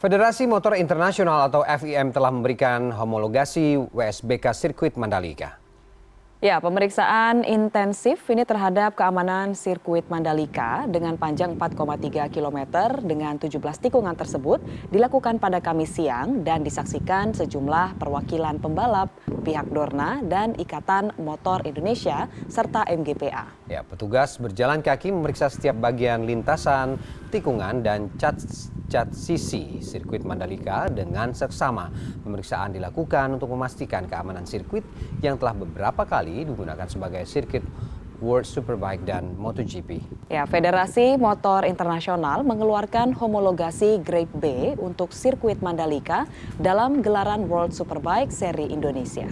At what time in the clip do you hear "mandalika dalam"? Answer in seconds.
45.64-47.00